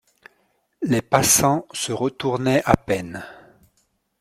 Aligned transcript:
Les 0.81 1.03
passants 1.03 1.67
se 1.73 1.91
retournaient 1.91 2.63
à 2.65 2.75
peine. 2.75 3.23